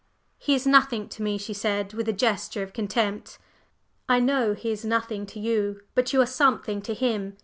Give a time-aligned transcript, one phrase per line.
[0.39, 3.37] "He is nothing to me!" she said, with a gesture of contempt.
[4.09, 7.37] "I know he is nothing to you; but you are something to him.